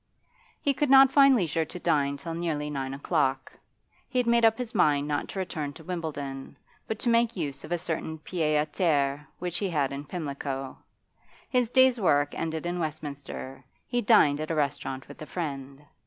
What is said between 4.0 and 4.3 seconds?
He had